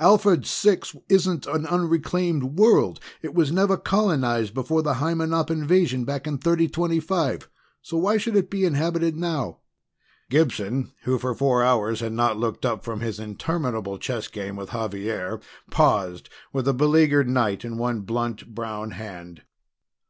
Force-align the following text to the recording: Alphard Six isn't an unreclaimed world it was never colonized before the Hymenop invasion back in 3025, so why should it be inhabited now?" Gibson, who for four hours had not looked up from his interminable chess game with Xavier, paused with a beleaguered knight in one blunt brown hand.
Alphard 0.00 0.46
Six 0.46 0.96
isn't 1.10 1.44
an 1.46 1.66
unreclaimed 1.66 2.58
world 2.58 2.98
it 3.20 3.34
was 3.34 3.52
never 3.52 3.76
colonized 3.76 4.54
before 4.54 4.80
the 4.80 4.94
Hymenop 4.94 5.50
invasion 5.50 6.06
back 6.06 6.26
in 6.26 6.38
3025, 6.38 7.50
so 7.82 7.98
why 7.98 8.16
should 8.16 8.36
it 8.36 8.48
be 8.48 8.64
inhabited 8.64 9.16
now?" 9.16 9.58
Gibson, 10.30 10.92
who 11.02 11.18
for 11.18 11.34
four 11.34 11.62
hours 11.62 12.00
had 12.00 12.14
not 12.14 12.38
looked 12.38 12.64
up 12.64 12.84
from 12.84 13.00
his 13.00 13.20
interminable 13.20 13.98
chess 13.98 14.28
game 14.28 14.56
with 14.56 14.70
Xavier, 14.72 15.40
paused 15.70 16.30
with 16.54 16.66
a 16.66 16.72
beleaguered 16.72 17.28
knight 17.28 17.62
in 17.62 17.76
one 17.76 18.00
blunt 18.00 18.54
brown 18.54 18.92
hand. 18.92 19.42